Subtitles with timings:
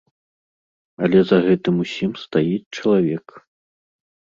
[1.05, 3.41] Але за гэтым усім стаіць чалавек.